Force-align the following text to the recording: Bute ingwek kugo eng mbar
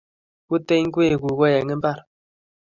Bute 0.49 0.73
ingwek 0.81 1.13
kugo 1.23 1.45
eng 1.57 1.71
mbar 1.79 1.97